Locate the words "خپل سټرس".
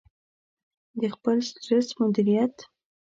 1.15-1.87